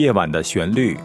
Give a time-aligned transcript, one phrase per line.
[0.00, 0.96] 夜晚的旋律。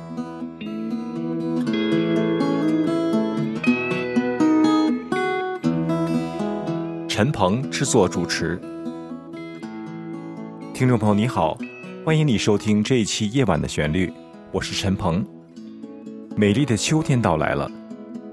[7.09, 8.57] 陈鹏制作主持。
[10.73, 11.57] 听众朋友你好，
[12.05, 14.07] 欢迎你收听这一期《夜晚的旋律》，
[14.53, 15.25] 我是陈鹏。
[16.37, 17.69] 美丽的秋天到来了，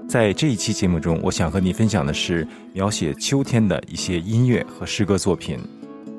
[0.07, 5.59] 在这一期节目中，我想和你分享的是描写秋天的一些音乐和诗歌作品。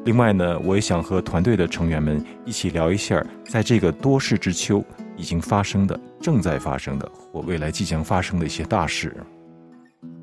[0.05, 4.85] 另外呢，我也想和团队的成员们一起聊一下，在这个多事之秋
[5.17, 9.17] 已经发生的、正在发生的或未来即将发生的一些大事。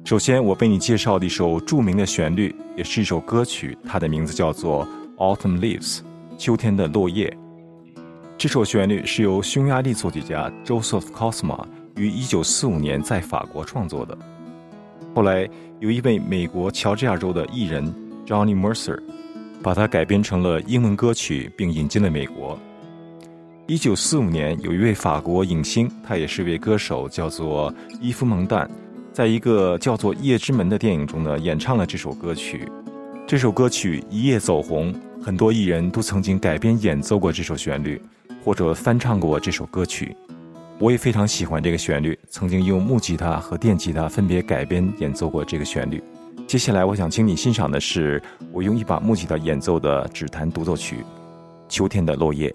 [0.04, 5.98] 首先，我为你介绍的一首著名的旋律，也是一首歌曲，它的名字叫做《Autumn Leaves》
[6.38, 7.36] （秋天的落叶）。
[8.38, 14.16] 这首旋律是由匈牙利作曲家 Joseph Kosma 于1945年在法国创作的。
[15.16, 17.92] 后来，有一位美国乔治亚州的艺人
[18.28, 19.00] Johnny Mercer。
[19.64, 22.60] 把它改编成了英文歌曲，并引进了美国。
[23.68, 28.68] 一九四五年，有一位法国影星，他也是位歌手，叫做伊夫蒙旦，
[29.14, 32.68] 在一个叫做《夜之门》的电影中呢，演唱了这首歌曲。
[33.28, 38.02] 这首歌曲一夜走红，很多艺人都曾经改编演奏过这首旋律，
[38.44, 40.16] 或者翻唱过这首歌曲。
[40.80, 46.04] 我也非常喜欢这个旋律，曾经用木吉他和电吉他分别改编演奏过这个旋律。
[46.48, 50.98] 接下来，我想请你欣赏的是我用一把木吉他演奏的指弹独奏曲
[51.70, 52.50] 《秋天的落叶》。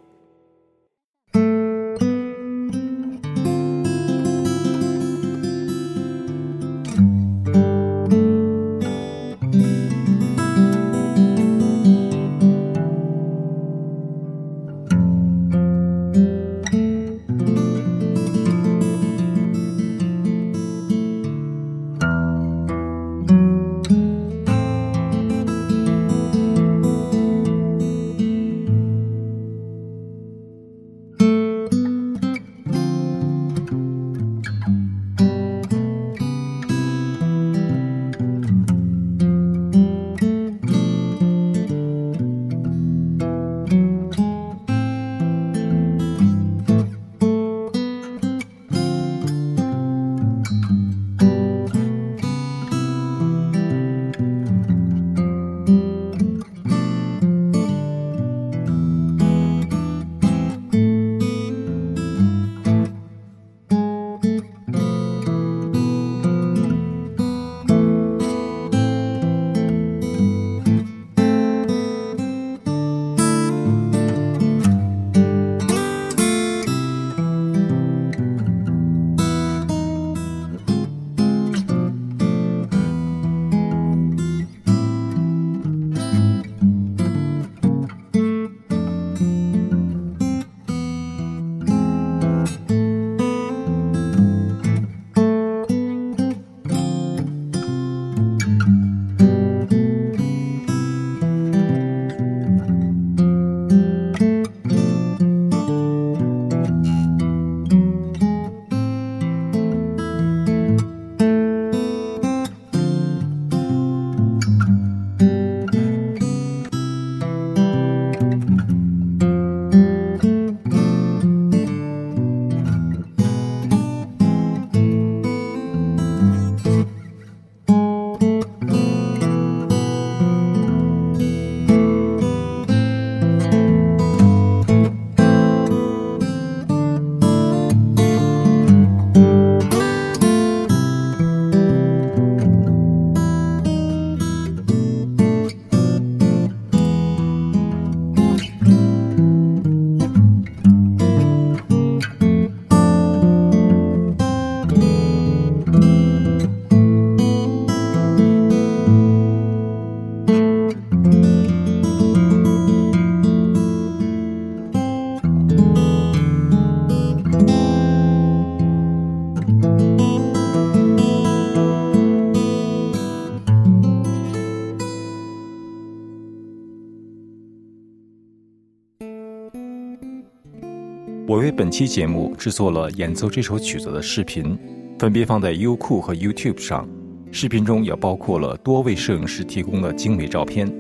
[181.57, 184.59] 本期节目制作了演奏这首曲子的视频，
[184.99, 186.87] 分别放在优酷和 YouTube 上。
[187.33, 190.71] 视频中也包括了多位摄影师提供的精美照片。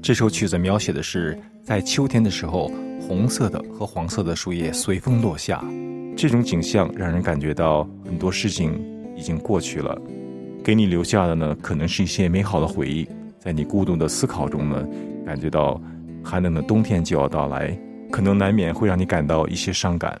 [0.00, 5.62] 这首曲子描写的是在秋天的时候，红色的和黄色的树叶随风落下，
[6.16, 8.82] 这种景象让人感觉到很多事情
[9.14, 10.00] 已经过去了，
[10.64, 13.06] 给你留下的呢，可能是一些美好的回忆。
[13.38, 14.82] 在你孤独的思考中呢，
[15.26, 15.78] 感觉到
[16.24, 17.78] 寒冷的冬天就要到来。
[18.12, 20.20] 可能难免会让你感到一些伤感。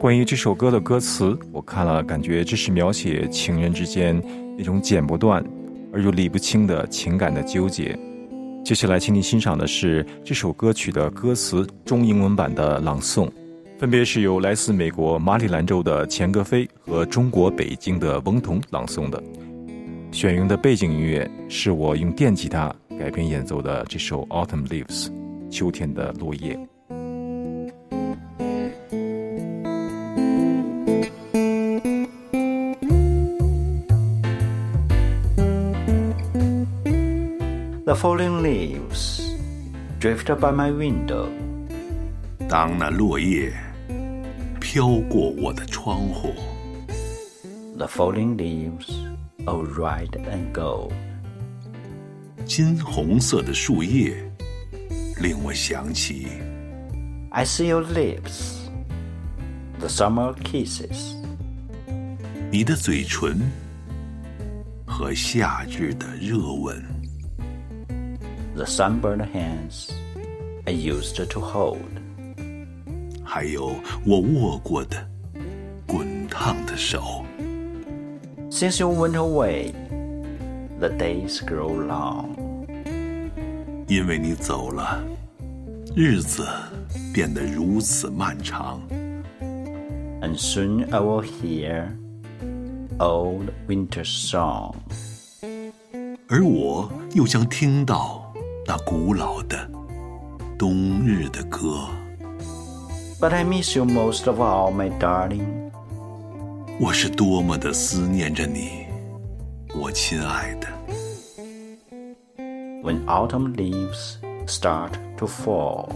[0.00, 4.20] 关于这首歌的歌词，我看了，感觉这是描写情人之间
[4.58, 5.42] 那种剪不断
[5.92, 7.96] 而又理不清的情感的纠结。
[8.64, 13.30] 接下来，请你欣赏的是这首歌曲的歌词中英文版的朗诵，
[13.78, 19.22] 分别是由来自美国马里兰州的钱格飞和中国北京的翁同朗诵的。
[20.10, 25.06] 选用的背景音乐是我用电吉他改编演奏的这首《Autumn Leaves》，
[25.50, 26.58] 秋天的落叶。
[37.93, 39.21] The falling leaves
[39.99, 41.27] drift by my window。
[42.47, 43.53] 当那落叶
[44.59, 46.33] 飘过我的窗户。
[47.77, 50.91] The falling leaves。of red and gold，
[52.45, 54.15] 金红色的树叶
[55.21, 56.27] 令我想起。
[57.31, 58.57] I see your lips,
[59.79, 61.15] the summer kisses，
[62.51, 63.39] 你的嘴唇
[64.85, 66.92] 和夏日的热吻。
[68.55, 69.89] The sunburned hands
[70.65, 71.79] I used to hold，
[73.23, 73.75] 还有
[74.05, 74.97] 我握过的
[75.87, 77.23] 滚烫的手。
[78.51, 79.71] Since you went away,
[80.79, 82.35] the days grow long.
[83.87, 85.01] 因为你走了，
[85.95, 86.45] 日子
[87.13, 88.81] 变得如此漫长。
[90.21, 91.95] And soon I will hear
[92.99, 94.75] old winter song.
[96.27, 98.22] 而我又将听到
[98.66, 99.70] 那古老的
[100.58, 101.86] 冬日的歌。
[103.20, 105.70] But I miss you most of all, my darling.
[106.80, 108.86] 我是多么的思念着你，
[109.74, 110.68] 我亲爱的。
[112.82, 114.16] When autumn leaves
[114.46, 115.88] start to fall，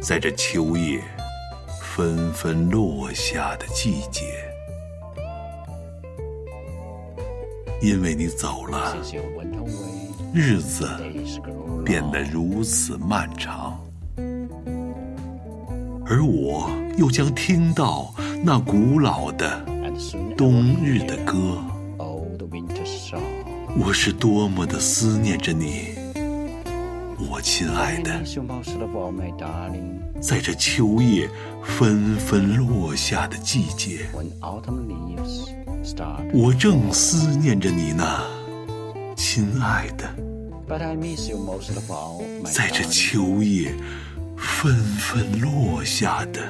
[0.00, 1.02] 在这秋叶
[1.80, 4.22] 纷纷落下的季节，
[7.80, 8.96] 因为你走了，
[10.34, 10.88] 日子
[11.84, 13.78] 变得如此漫长，
[16.06, 18.14] 而我又将听到。
[18.42, 19.62] 那古老的
[20.36, 21.62] 冬日的歌，
[23.78, 25.96] 我是多么的思念着你，
[27.30, 28.10] 我亲爱的。
[30.18, 31.28] 在这秋叶
[31.62, 34.06] 纷纷落下的季节，
[36.32, 38.04] 我正思念着你呢，
[39.24, 40.04] 亲爱的。
[42.44, 43.72] 在这秋叶
[44.36, 46.40] 纷纷落下的。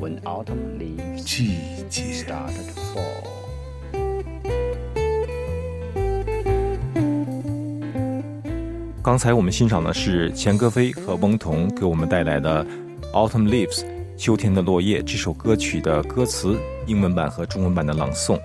[0.00, 1.58] when autumn leaves 季
[1.88, 3.22] 节 started to fall.
[9.00, 12.64] 刚才我们欣赏的是钱歌飞和翁同给我们带来的
[13.12, 13.80] 《Autumn Leaves》
[14.16, 18.40] 秋天的落叶这首歌曲的歌词英文版和中文版的朗诵。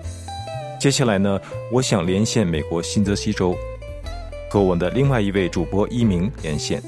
[0.78, 1.40] 接下来呢，
[1.72, 3.56] 我想连线美国新泽西州，
[4.48, 6.80] 和我的另外一位主播一鸣连线。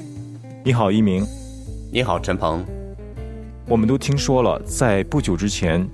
[0.63, 1.27] 你好，一鸣。
[1.91, 2.65] 你好，陈鹏。
[3.67, 5.85] 我们都听说了，在不久之前，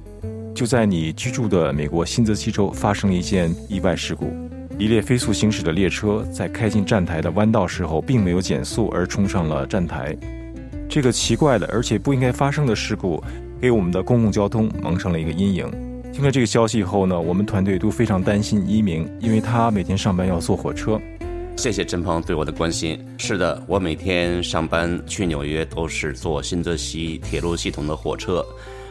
[0.54, 4.32] 就在你居住的美国新泽西州发生了一件意外事故。
[4.78, 10.16] 一列飞速行驶的列车在开进站台的弯道时候，并没有减速而冲上了站台。
[10.88, 13.24] 这个奇怪的而且不应该发生的事故，
[13.60, 15.87] 给我们的公共交通蒙上了一个阴影。
[16.14, 21.00] 听了这个消息以后呢，我们团队都非常担心一鸣，因为他每天上班要坐火车。
[21.56, 23.04] 谢谢陈鹏对我的关心。
[23.18, 28.46] 是的，我每天上班去纽约都是坐新泽西铁路系统的火车，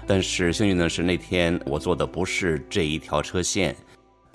[0.06, 3.74] 但是幸运的是那天我坐的不是这一条车线。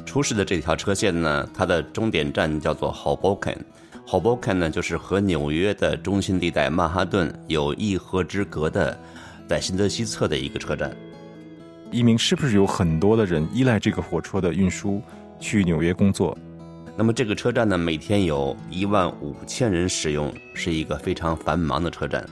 [0.06, 9.00] 出事的这条车线呢，它的终点站叫做 Hoboken，Hoboken 呢就是和纽约的中心地带曼哈顿有一河之隔的，
[9.48, 10.94] 在新泽西侧的一个车站。
[11.92, 15.02] 一名是不是有很多的人依赖这个火车的运输
[15.42, 16.38] 去纽约工作？
[16.96, 22.26] 那么这个车站呢，每天有一万五千人使用，是一个非常繁忙的车站。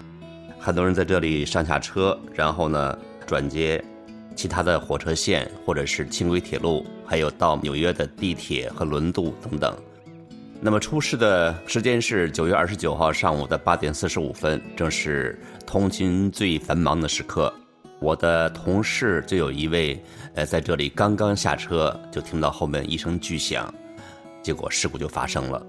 [0.57, 3.83] 很多人在这里上下车，然后呢转接
[4.33, 9.75] 其他的火车线或者是轻轨铁路，还有到纽约的地铁和轮渡等等。
[10.61, 17.53] 那么出事的时间是九月二十九号上午的八点四十五分，正是通勤最繁忙的时刻。
[17.99, 20.01] 我的同事就有一位，
[20.33, 23.73] 呃，在这里刚刚下车，就听到后面一声巨响。
[24.41, 25.61] 结果事故就发生了。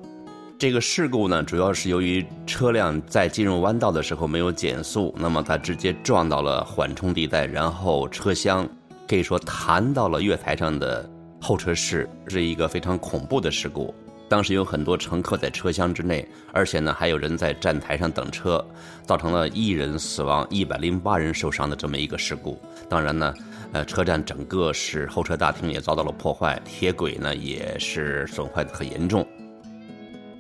[0.57, 8.69] 这个事故呢，主要是由于车辆在进入弯道的时候没有减速，那么它直接撞到了缓冲地带，然后车厢
[9.09, 11.11] 可以说弹到了月台上的
[11.41, 13.93] 候车室，是一个非常恐怖的事故。
[14.31, 18.65] 当时有很多乘客在车厢之内，而且呢还有人在站台上等车，
[19.05, 22.57] 造成了一人死亡、一百零八人受伤的这么一个事故。
[22.89, 23.35] 当然呢，
[23.73, 29.27] 呃，车站整个是候车大厅也遭到了破坏，铁轨呢也是损坏的很严重。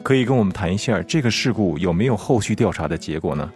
[0.04, 3.50] 可以跟我们谈一下这个事故有没有后续调查的结果呢？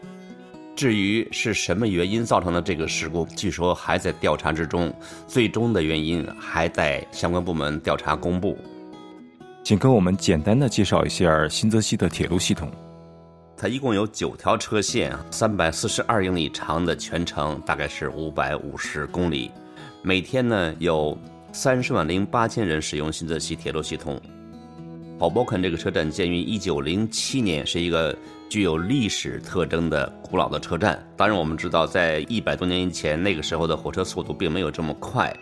[0.75, 4.93] 至于是什么原因造成的这个事故，据说还在调查之中，
[5.29, 8.59] 最终的原因还在相关部门调查公布。
[9.65, 12.71] 请跟我们简单的介绍一下新泽西的铁路系统。
[13.57, 19.51] 它一共有九条车线，三百四十二英里长的全程大概是五百五十公里，
[20.03, 21.17] 每天呢有
[21.51, 24.21] 三十万零八千人使用新泽西铁路系统。
[25.19, 28.15] 宝波肯这个车站建于一九零七年，是一个
[28.51, 31.03] 具有历史特征的古老的车站。
[31.17, 35.35] 当然，我们知道，在一百多年以前，那个时候的火车速度并没有这么快，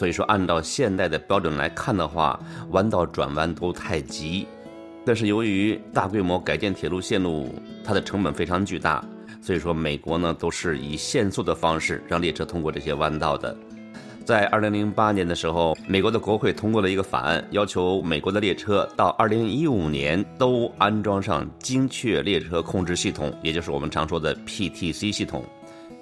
[0.00, 2.40] 所以说按照现代的标准来看的话，
[2.70, 4.46] 弯道转弯都太急。
[5.04, 7.54] 但是由于大规模改建铁路线路，
[7.84, 9.04] 它的成本非常巨大，
[9.42, 13.54] 所以说美国呢都是以限速的方式让列车通过这些弯道的。
[14.24, 25.44] 在二零零八年的时候，美国的国会通过了一个法案，要求美国的列车到二零一五年都安装上精确列车控制系统，也就是我们常说的 PTC 系统。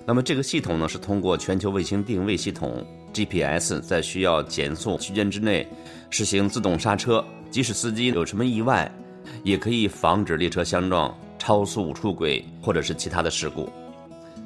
[0.08, 5.68] 那么这个系统呢，是通过全球卫星定位系统 GPS，在需要减速区间之内
[6.08, 8.90] 实行自动刹车，即使司机有什么意外，
[9.42, 13.68] 也可以防止列车相撞、超速出轨或者是其他的事故。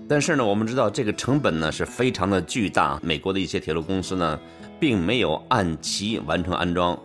[0.09, 2.99] 但是呢，我们知道这个成本呢是非常的巨大。
[3.00, 4.40] 美国的一些铁路公司呢，
[4.81, 6.99] 并没有按期完成安装，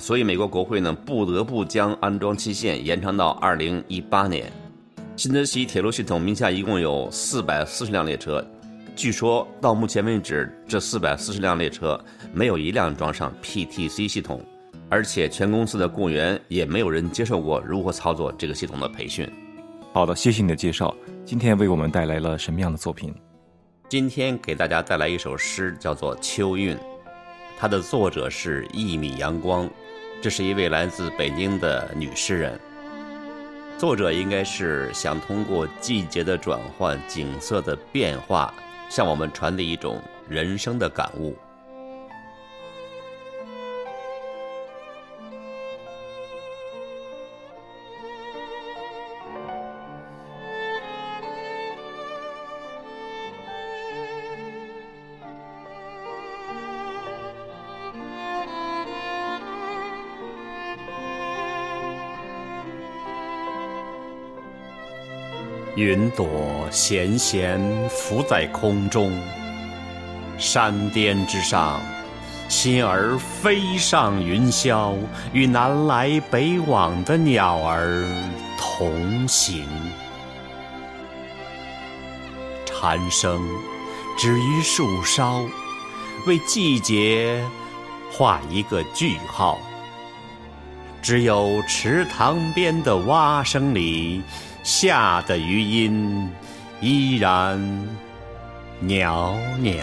[0.00, 4.52] 所以美国国会呢不得不将安装期限延长到二零一八年。
[5.14, 8.44] 新泽西铁路系统名下一共有四百四十辆列车，
[8.96, 12.02] 据说到目前为止，这四百四十辆列车
[12.32, 14.42] 没有一辆装上 PTC 系统，
[14.88, 19.28] 而且全公司的雇员也没有人接受过如何操作这个系统的培训。
[19.92, 20.94] 好的，谢谢你的介绍。
[21.26, 23.14] 今天为我们带来了什么样的作品？
[23.90, 26.74] 今天给大家带来一首诗，叫做《秋韵》，
[27.58, 29.68] 它的作者是一米阳光，
[30.22, 32.58] 这是一位来自北京的女诗人。
[33.78, 38.54] 作者应该是想通过季节的转换、景色的变化，
[38.88, 41.36] 向我们传递一种人生的感悟。
[65.82, 69.12] 云朵闲闲浮在空中，
[70.38, 71.80] 山巅之上，
[72.48, 74.94] 心儿飞上云霄，
[75.32, 78.06] 与南来北往的鸟儿
[78.56, 79.66] 同行。
[82.64, 83.44] 蝉声
[84.16, 85.44] 止于树梢，
[86.28, 87.44] 为季节
[88.12, 89.58] 画一个句号。
[91.02, 94.22] 只有池塘边的蛙声里。
[94.62, 96.30] 夏的余音
[96.80, 97.58] 依然
[98.80, 99.74] 袅袅。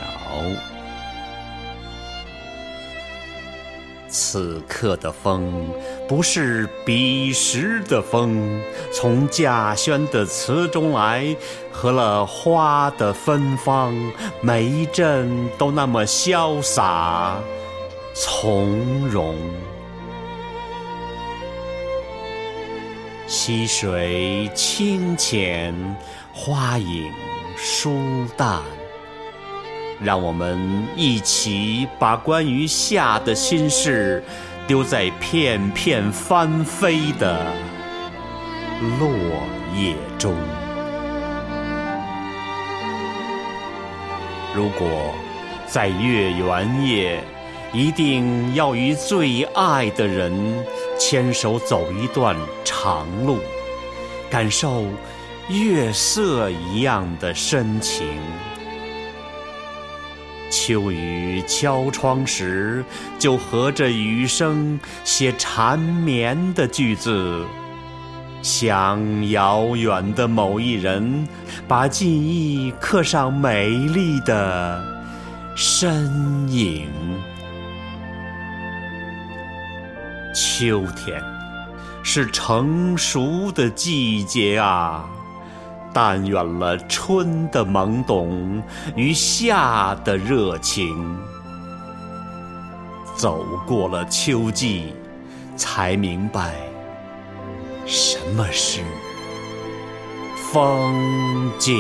[4.12, 5.70] 此刻的风
[6.08, 8.60] 不是彼时的风，
[8.92, 11.36] 从稼轩的词中来，
[11.72, 13.94] 和了花的芬芳，
[14.42, 17.38] 每一阵都那么潇洒
[18.16, 19.36] 从容。
[23.30, 25.72] 溪水清浅，
[26.34, 27.12] 花影
[27.56, 28.60] 疏淡。
[30.02, 34.24] 让我们一起把关于夏的心事，
[34.66, 37.46] 丢在片片翻飞的
[39.00, 39.12] 落
[39.76, 40.34] 叶中。
[44.56, 45.14] 如果
[45.68, 47.24] 在月圆夜，
[47.72, 50.66] 一定要与最爱的人
[51.00, 52.36] 牵手走一段。
[52.64, 53.40] 长路，
[54.30, 54.86] 感受
[55.50, 58.06] 月色一样的深情。
[60.52, 62.86] 秋雨敲窗时，
[63.18, 67.44] 就和着雨声写缠绵的句子。
[68.42, 71.28] 想遥远的某一人，
[71.68, 74.82] 把记忆刻上美丽的
[75.56, 76.88] 身影。
[80.60, 81.24] 秋天。
[82.04, 85.06] 是成熟的季节啊！
[85.94, 88.62] 但愿了春的懵懂
[88.94, 91.18] 与夏的热情，
[93.16, 94.94] 走过了秋季，
[95.56, 96.56] 才明白
[97.86, 98.82] 什么是
[100.52, 101.78] 风景。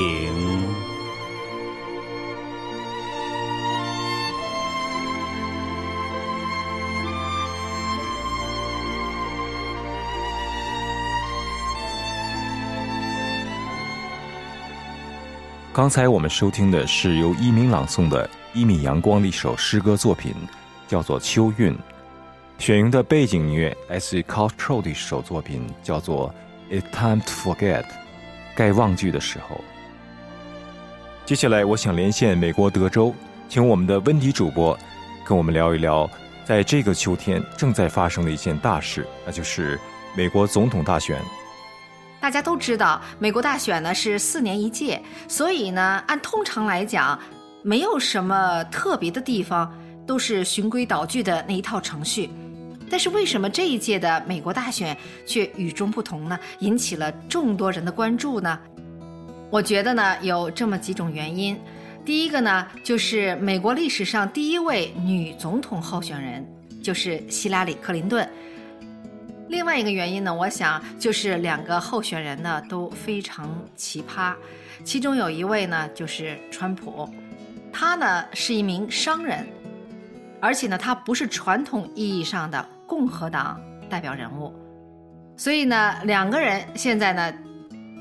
[15.79, 20.36] 刚才我们收听的是由一鸣朗诵的一米阳光的一首诗歌作品，
[20.89, 21.74] 叫做《秋韵》。
[22.57, 26.36] 选用的背景音乐来自 Cultural 的一首作品，叫做
[26.77, 27.83] 《It's Time to Forget》，
[28.57, 29.63] 该忘记的时候。
[31.25, 33.15] 接下来，我想连线美国德州，
[33.48, 34.77] 请我们的温迪主播
[35.24, 36.12] 跟我们聊一聊，
[36.43, 39.79] 在这个秋天正在发生的一件大事，那就是
[40.13, 41.21] 美国总统大选。
[42.21, 47.17] 大家都知道，美国大选呢是四年一届，所以呢，按通常来讲，
[47.63, 49.73] 没有什么特别的地方，
[50.05, 52.29] 都是循规蹈矩的那一套程序。
[52.89, 56.38] 但是为什么这一届的美国大选却与众不同呢？
[56.59, 58.59] 引起了众多人的关注呢？
[59.49, 61.57] 我觉得呢，有这么几种原因。
[62.03, 66.45] 第一个呢，就是美国历史上第一位女总统候选人，
[66.83, 68.27] 就是希拉里·克林顿。
[69.50, 74.36] 另外一个原因呢，我想就是两个候选人呢都非常奇葩，
[74.84, 77.10] 其中有一位呢就是川普，
[77.74, 79.46] 他呢是一名商人，
[80.39, 84.53] 而且呢他不是传统意义上的共和党代表人物，
[85.36, 87.34] 所以呢两个人现在呢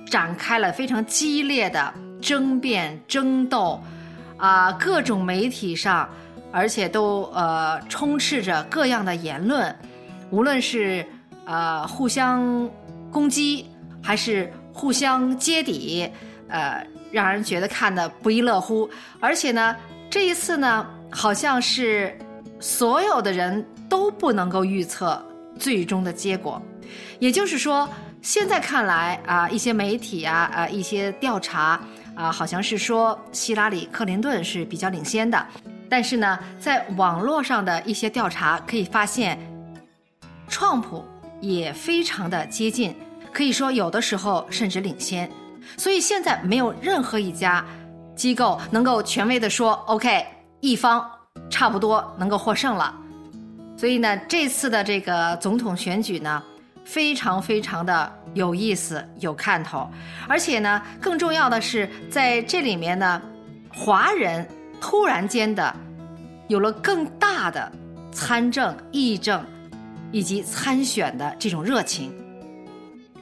[0.07, 3.83] 展开了非常激烈的争辩争斗，
[4.37, 6.07] 啊各种媒体上，
[6.53, 9.75] 而且都呃充斥着各样的言论，
[10.29, 11.07] 无论是。
[11.49, 12.69] 呃，互相
[13.11, 13.65] 攻击
[14.03, 16.07] 还是互相揭底，
[16.47, 18.87] 呃，让人觉得看的不亦乐乎。
[19.19, 19.75] 而且呢，
[20.11, 22.15] 这一次呢，好像是
[22.61, 25.25] 所有的人都不能够预测
[25.59, 26.61] 最终的结果。
[27.19, 27.89] 也就是说，
[28.21, 31.81] 现在看来啊，一些媒体啊，啊，一些调查
[32.15, 35.47] 啊，好像是说希拉里·克林顿是比较领先的。
[35.89, 39.39] 但是呢，在网络上的一些调查可以发现，
[40.47, 41.03] 创普。
[41.41, 42.95] 也非常的接近，
[43.33, 45.31] 可以说有的时候甚至领先，
[45.77, 47.65] 所以现在没有任何一家
[48.17, 50.27] 机构能够权威的说 OK，
[50.61, 51.09] 一方
[51.49, 52.95] 差不多能够获胜了。
[53.77, 56.43] 所以呢，这次的这个总统选举呢，
[56.85, 59.89] 非常非常的有意思、有看头，
[60.27, 63.23] 而且呢，更重要的是在这里面呢，
[63.73, 64.45] 华人
[64.81, 65.73] 突然间的
[66.49, 67.71] 有了更大的
[68.11, 69.45] 参政、议政。
[70.11, 72.13] 以及参选的这种热情，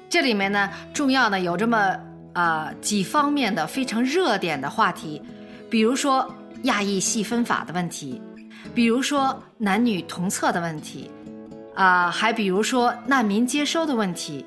[0.09, 1.97] 这里面呢，重要的有这么
[2.33, 5.21] 啊几方面的非常热点的话题，
[5.69, 8.21] 比如说亚裔细分法的问题，
[8.75, 11.11] 比如说男女同厕的问题，
[11.75, 14.45] 啊，还比如说难民接收的问题，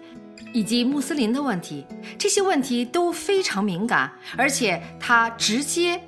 [0.53, 1.85] 以及穆斯林的问题，
[2.17, 6.01] 这些问题都非常敏感，而且它直接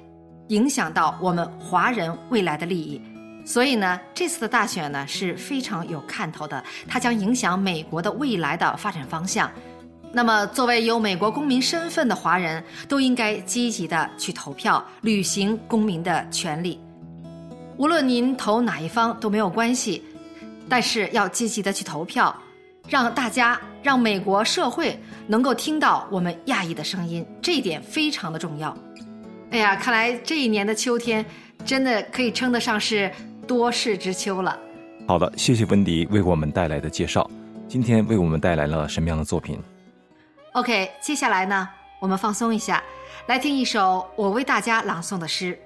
[0.47, 3.01] 影响到我们华人未来的利益。
[3.43, 9.51] 所以呢，这次的大选呢是非常有看头的，它将影响美国的未来的发展方向。
[10.13, 16.79] 那么，作为有美国公民身份的华人，都应该积极的去投票，履行公民的权利。
[17.77, 20.03] 无论您投哪一方都没有关系，
[20.69, 22.35] 但是要积极的去投票，
[22.89, 28.77] 让大家让美国社会能够听到我们亚裔的声音，这一点非常的重要。
[29.49, 31.25] 哎呀，看来这一年的秋天，
[31.65, 33.11] 真的可以称得上是。
[33.51, 34.57] 多事之秋了。
[35.05, 37.29] 好的，谢谢温迪为我们带来的介绍。
[37.67, 39.59] 今天为我们带来了什么样的作品
[40.53, 41.67] ？OK，接下来呢，
[41.99, 42.81] 我们放松一下，
[43.27, 45.59] 来听一首我为大家朗诵的诗。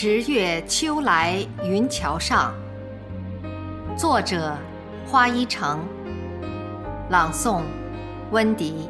[0.00, 2.54] 十月秋来云桥上，
[3.96, 4.56] 作者
[5.04, 5.84] 花一城，
[7.10, 7.64] 朗诵
[8.30, 8.88] 温迪。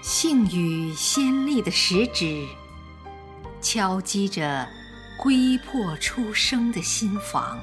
[0.00, 2.46] 性与鲜丽的食指，
[3.60, 4.64] 敲击着
[5.20, 7.58] 龟魄初生的心房，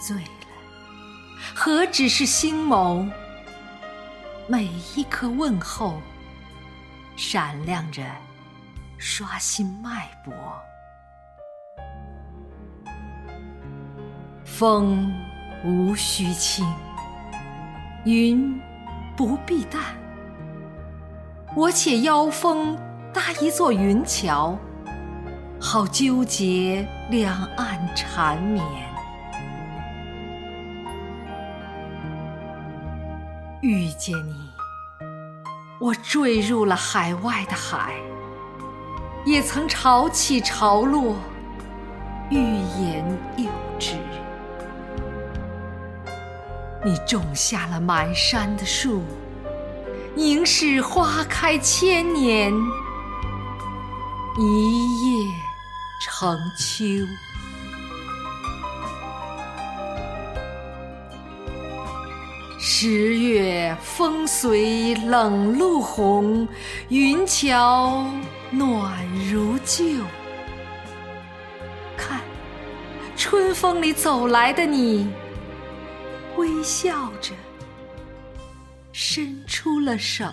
[0.00, 0.14] 醉。
[1.62, 3.06] 何止是星眸，
[4.46, 4.64] 每
[4.96, 6.00] 一颗问候，
[7.16, 8.02] 闪亮着
[8.96, 10.32] 刷新脉搏。
[14.42, 15.12] 风
[15.62, 16.66] 无需轻，
[18.06, 18.58] 云
[19.14, 19.82] 不必淡，
[21.54, 22.74] 我且邀风
[23.12, 24.58] 搭一座云桥，
[25.60, 28.89] 好纠结两岸缠绵。
[33.70, 34.50] 遇见你，
[35.78, 37.94] 我坠入了海外的海，
[39.24, 41.14] 也曾潮起潮落，
[42.30, 43.06] 欲言
[43.36, 43.44] 又
[43.78, 43.94] 止。
[46.84, 49.04] 你种下了满山的树，
[50.16, 52.52] 凝视花开千年，
[54.36, 55.28] 一叶
[56.02, 56.84] 成秋。
[62.82, 66.48] 十月风随冷露红，
[66.88, 68.10] 云桥
[68.50, 69.84] 暖如旧。
[71.94, 72.22] 看，
[73.18, 75.10] 春风里走来的你，
[76.38, 77.34] 微笑着
[78.92, 80.24] 伸出了手。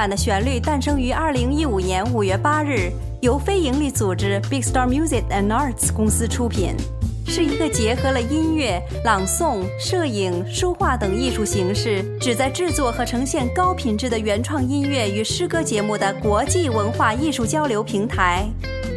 [0.00, 6.74] 版的旋律诞生于二零一五年五月八日，由非营利组织 Big Star Music and Arts 公司出品，
[7.26, 18.48] 是一个结合了音乐、朗诵、摄影、书画等艺术形式，旨在制作和呈现高品质的原创音乐与诗歌节目的国际文化艺术交流平台。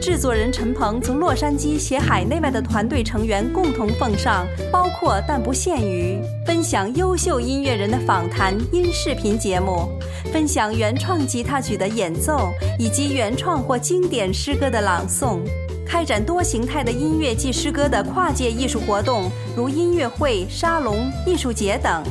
[0.03, 9.87] 制作人陈鹏从洛杉矶携海内外的团队成员共同奉上，包括但不限于分享优秀音乐人的访谈音视频节目，
[10.29, 15.39] 分享原创吉他曲的演奏以及原创或经典诗歌的朗诵，
[15.87, 22.03] 开展多形态的音乐及诗歌的跨界艺术活动，如音乐会、沙龙、艺术节等，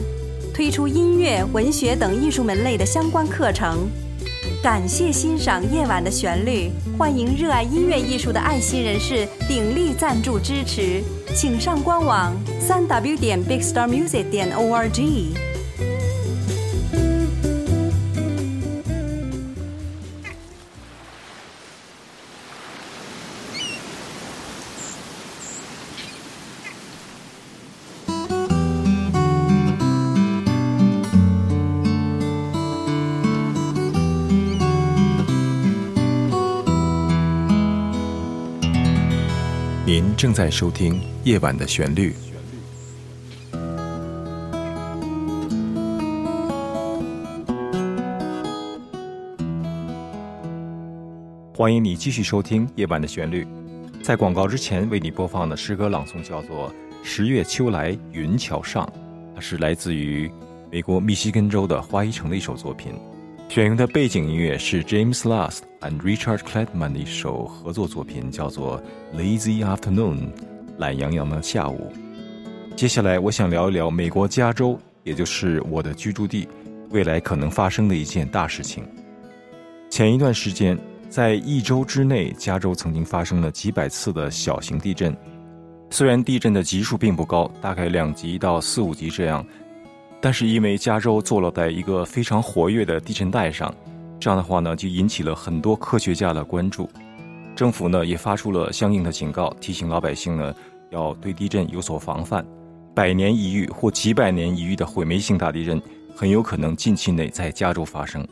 [0.54, 3.86] 推出音乐、文学等艺术门类的相关课程。
[4.62, 11.02] 感谢欣赏夜晚的旋律，欢迎热爱音乐艺术的爱心人士鼎力赞助支持，
[11.34, 15.51] 请上官网三 w 点 bigstarmusic 点 org。
[39.92, 42.14] 您正在收听《夜晚的旋律》。
[51.54, 53.44] 欢迎你继续收听《夜晚的旋律》。
[54.02, 56.70] 在广告之前为你播放的诗歌朗诵叫做
[57.02, 58.86] 《十月秋来云桥上》，
[59.34, 60.32] 它是来自于
[60.70, 62.94] 美国密西根州的花一城的一首作品。
[63.52, 68.82] 选用的背景音乐是 James Last and Richard Clayton 的一首合作作品，叫做
[69.14, 70.16] 《Lazy Afternoon》，
[70.78, 71.92] 懒洋洋的下午。
[72.74, 76.48] 接下来，我想聊一聊美国加州，也就是我的居住地，
[76.88, 78.82] 未来可能发生的一件大事情。
[79.90, 80.78] 前一段时间，
[81.10, 85.14] 在一周之内，加州曾经发生了几百次的小型地震。
[85.90, 89.44] 虽然地震的级数并不高，大概两级到四五级这样。
[90.22, 93.74] 但是因为加州坐落在一个非常活跃的地震带上，
[94.20, 96.88] 这样的话呢，就引起了很多科学家的关注。
[97.56, 100.54] 政府呢也发出了相应的警告，提醒老百姓呢
[100.90, 102.46] 要对地震有所防范。
[102.94, 105.82] 百年一遇或几百年一遇的毁灭性大地震
[106.14, 108.24] 很有可能近期内在加州发生。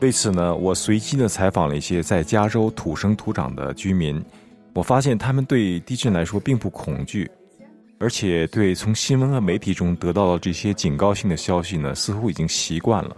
[0.00, 4.22] 为此呢，我随机的采访了一些在加州土生土长的居民，
[4.74, 7.30] 我发现他们对地震来说并不恐惧。
[8.02, 13.16] 而且对从新闻和媒体中得到的这些警告性的消息呢，似乎已经习惯了。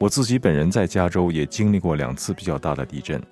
[0.00, 3.22] 我自己本人在加州也经历过两次比较大的地震，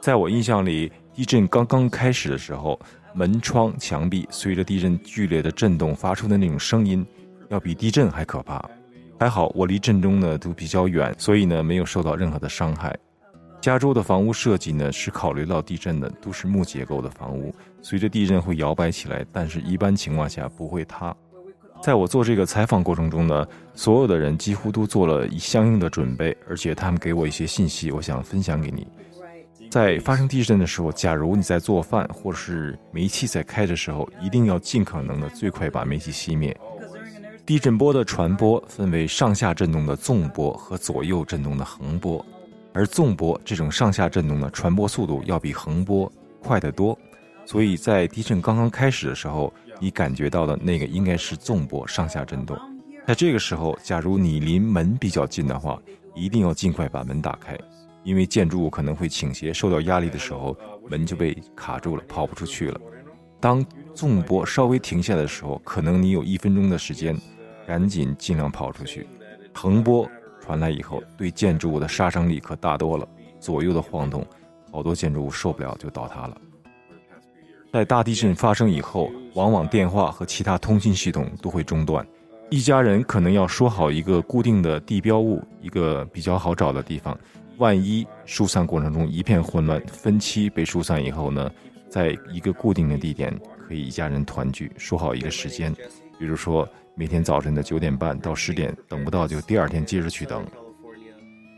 [0.00, 2.78] 在我印象里，地震刚刚开始的时候，
[3.12, 7.04] 门窗、墙壁随着地震剧烈的震动发出的那种声音，
[7.48, 8.64] 要比地震还可怕。
[9.18, 12.96] 还好我离震中呢都比较远，所以呢没有受到任何的伤害。
[13.66, 17.52] 加州的房屋设计呢是考虑到地震的，都是木结构的房屋，
[17.82, 21.12] 随着地震会摇摆起来，但是一般情况下不会塌。
[21.82, 28.86] 在我做这个采访过程中呢，所有的人几乎都做了相应的准备，而且他们给我一些信息，我想分享给你。
[29.68, 36.56] 在发生地震的时候，假如你在做饭或是煤气在开的时候，一定要尽可能的最快把煤气熄灭。
[37.44, 42.24] 地震波的传播分为上下震动的纵波和左右震动的横波。
[42.76, 46.12] 而纵波这种上下震动的传播速度要比横波
[46.42, 46.96] 快得多。
[47.46, 52.54] 所以在地震刚刚开始的时候，你感觉到的那个应该是纵波上下震动。
[53.06, 55.80] 在这个时候，假如你离门比较近的话，
[56.14, 57.56] 一定要尽快把门打开，
[58.04, 60.54] 因为建筑物可能会倾斜，受到压力的时候，
[60.90, 62.78] 门就被卡住了，跑不出去了。
[63.40, 67.16] 当纵波稍微停下的时候，可能你有一分钟的时间，
[67.66, 69.06] 赶紧尽量跑出去。
[69.54, 70.06] 横波
[70.46, 73.06] 传来以后，对建筑物的杀伤力可大多了，
[73.40, 74.24] 左右的晃动，
[74.70, 76.40] 好多建筑物受不了就倒塌了。
[77.72, 82.06] 在大地震发生以后，往往电话和其他通信系统都会中断，
[82.48, 87.18] 一家人可能要说好一个固定的地标物，一个比较好找的地方。
[87.58, 91.50] 万一疏散过程中一片混乱，分期被疏散以后呢，
[91.88, 95.74] 在一个固定的地点可以一家人团聚，说好一个时间，
[96.18, 96.66] 比如说
[96.98, 100.42] 每天早晨的九点半到十点，等不到就第二天接着去等。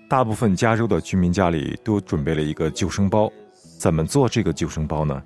[0.08, 3.30] 大部分加州的居民家里都准备了一个救生包，
[3.78, 5.22] 怎么做这个救生包呢？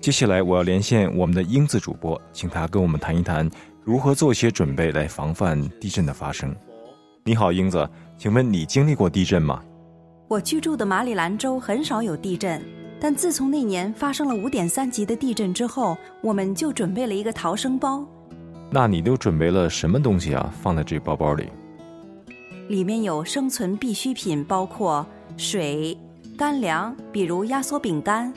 [0.00, 3.48] 接下来我要连线我们的英子主播，请他跟我们谈一谈
[3.84, 6.52] 如何做一些准备来防范地震的发生。
[7.22, 9.62] 你好，英子，请问你经历过地震吗？
[10.26, 12.60] 我居住的马里兰州很少有地震，
[12.98, 18.04] 但自从那年发生了五点三级的地震之后，我们就准备了一个逃生包。
[18.78, 20.52] 那你都准备了什么东西啊？
[20.60, 21.48] 放在这包包里？
[22.68, 25.06] 里面有生存必需品，包括
[25.38, 25.96] 水、
[26.36, 28.30] 干粮，比如压缩饼干；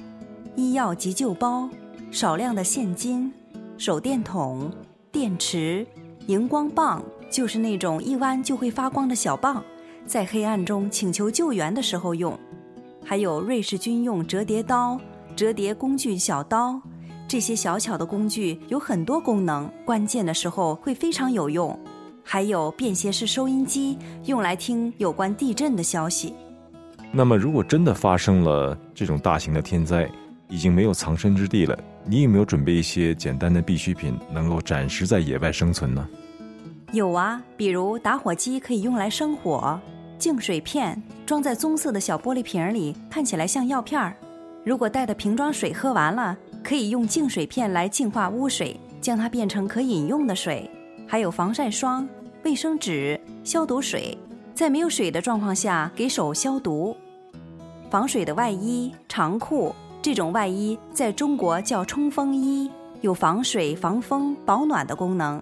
[0.56, 1.70] 医药急救包，
[2.10, 3.30] 少量的现金、
[3.78, 4.72] 手电筒、
[5.12, 5.86] 电池、
[6.28, 9.62] 荧光棒，就是那种一弯就会发光的小棒。
[10.06, 12.40] 在黑暗中请求救援的时候用，
[13.04, 14.98] 还有瑞士军用折叠刀、
[15.36, 16.82] 折叠工具小刀，
[17.30, 21.80] 这些小巧的工具有很多功能，关键的时候会非常有用。
[22.24, 26.34] 还有便携式收音机，用来听有关地震的消息。
[27.12, 30.10] 那么，如果真的发生了这种大型的天灾，
[30.48, 36.10] 已经没有藏身之地了，你有没有准备一些简单的必需品，能够暂时在野外生存呢？
[36.94, 39.80] 有啊，比如打火机可以用来生火。
[40.18, 44.16] 净水片装在棕色的小玻璃瓶里，看起来像药片儿。
[44.66, 50.70] 如果带的瓶装水喝完了，可以用净水片来净化污水，将它变成可饮用的水。
[51.08, 52.08] 还有防晒霜、
[52.44, 54.18] 卫生纸、消毒水，
[54.54, 56.96] 在没有水的状况下给手消毒。
[57.90, 62.70] 防水的外衣、长裤，这种外衣在中国叫冲锋衣，
[63.02, 65.42] 有防水、防风、保暖的功能。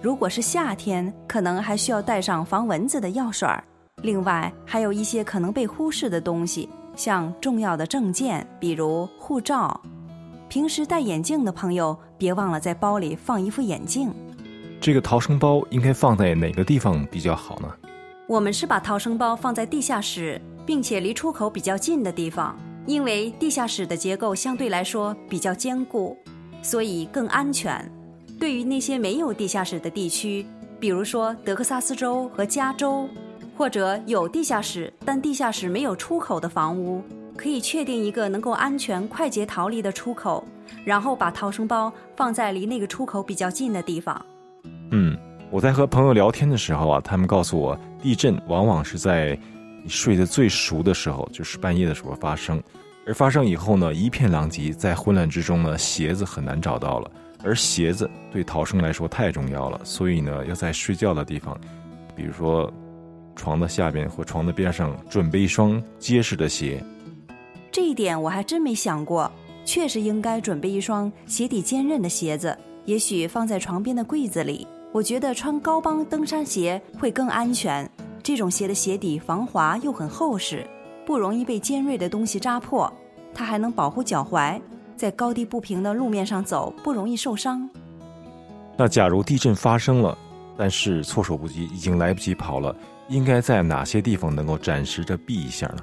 [0.00, 3.64] 如果是夏天，可能还需要带上防蚊子的药水儿。
[4.02, 9.78] 另外，还有一些可能被忽视的东西，像重要的证件，比如护照。
[10.50, 14.12] 平时戴眼镜的朋友，别忘了在包里放一副眼镜。
[14.80, 17.72] 这个逃生包应该放在哪个地方比较好呢？
[18.26, 26.18] 我们是把逃生包放在地下室，并且离出口比较近的地方，因为地下室的结构相对来说比较坚固，
[26.62, 27.88] 所以更安全。
[28.40, 30.44] 对于那些没有地下室的地区，
[30.80, 33.08] 比如说德克萨斯州和加州。
[33.56, 37.02] 或者有地下室，但地下室没有出口的房屋，
[37.40, 40.46] 可以确定一个能够安全快捷逃离的出口，
[40.84, 44.26] 然后把逃生包放在离那个出口比较近的地方。
[44.90, 45.16] 嗯，
[45.50, 49.38] 我在和朋友聊天的时候啊，他们告诉我，地震往往是在
[49.82, 52.62] 你睡得最熟的时候，就是半夜的时候发生，
[53.06, 57.10] 而发生以后呢，一片狼藉，在混乱之中呢，鞋子很难找到了，
[57.42, 61.58] 而鞋子对逃生来说太重要了，所以呢，要在睡觉的地方，
[62.14, 62.70] 比如说。
[63.36, 66.84] 床的下边或床的边上准备一双结实的鞋，
[67.72, 69.30] 这一点我还真没想过。
[69.64, 72.56] 确实应该准备一双鞋底坚韧的鞋子，
[72.86, 74.66] 也许放在床边的柜子里。
[74.90, 77.88] 我觉得穿高帮登山鞋会更安全。
[78.22, 80.66] 这种鞋的鞋底防滑又很厚实，
[81.06, 82.92] 不容易被尖锐的东西扎破。
[83.32, 84.60] 它还能保护脚踝，
[84.96, 87.68] 在高低不平的路面上走不容易受伤。
[88.76, 90.18] 那假如地震发生了，
[90.56, 92.74] 但是措手不及，已经来不及跑了。
[93.08, 95.82] 应该在哪些地方能够暂时的避一下呢？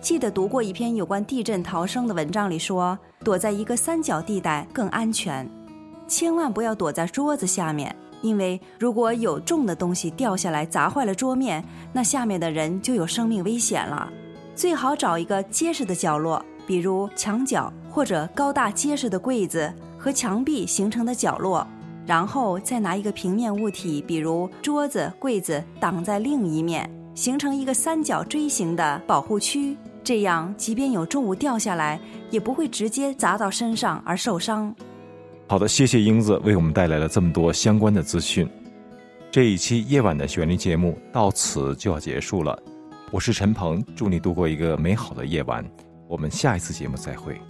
[0.00, 5.48] 记得读过一篇有关地震逃生的文章里说，躲在一个三角地带更安全，
[6.08, 14.10] 千万不要躲在桌子下面，因为如果有重的东西掉下来砸坏了桌面，那下面的人就有生命危险了。
[14.54, 21.66] 最好找一个结实的角落，比如墙角或者高大结实的柜子和墙壁形成的角落。
[22.06, 29.76] 然后再拿一个平面物体，比如桌子、柜子，挡在另一面，形成一个三角锥形的保护区。
[30.02, 34.74] 这样，即便有重物掉下来，也不会直接砸到身上而受伤。
[35.46, 38.48] 好的，谢谢英子为我们带来了这么多相关的资讯。
[39.30, 42.60] 这一期夜晚的旋律节目到此就要结束了。
[43.12, 45.64] 我是陈鹏，祝你度过一个美好的夜晚。
[46.08, 47.40] 我们下一次节目再会。